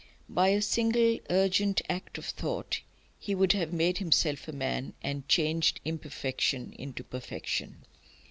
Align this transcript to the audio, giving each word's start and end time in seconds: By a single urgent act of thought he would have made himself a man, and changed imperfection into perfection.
By 0.29 0.47
a 0.47 0.63
single 0.63 1.19
urgent 1.29 1.79
act 1.87 2.17
of 2.17 2.25
thought 2.25 2.81
he 3.19 3.35
would 3.35 3.51
have 3.51 3.71
made 3.71 3.99
himself 3.99 4.47
a 4.47 4.51
man, 4.51 4.93
and 5.03 5.29
changed 5.29 5.79
imperfection 5.85 6.73
into 6.75 7.03
perfection. 7.03 7.85